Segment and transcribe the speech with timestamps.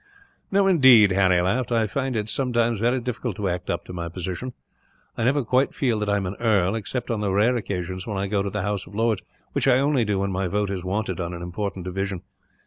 [0.49, 1.71] "No, indeed," Harry laughed.
[1.71, 4.53] "I find it, sometimes, very difficult to act up to my position.
[5.15, 8.17] I never quite feel that I am an earl, except on the rare occasions when
[8.17, 10.83] I go to the House of Lords which I only do when my vote is
[10.83, 12.23] wanted, on an important division.